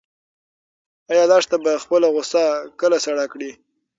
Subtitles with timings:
[1.11, 2.43] ایا لښته به خپله غوسه
[2.79, 3.51] کله سړه کړي؟